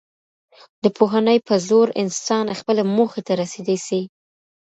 د 0.83 0.85
پوهني 0.97 1.37
په 1.47 1.55
زور 1.67 1.87
انسان 2.03 2.45
خپلي 2.59 2.83
موخې 2.97 3.21
ته 3.27 3.33
رسېدی 3.41 3.77
سي. 3.87 4.01